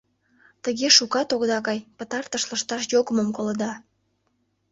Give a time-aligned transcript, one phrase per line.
[0.63, 3.71] Тыге шукат огыда кай, пытартыш лышташ йогымым колыда.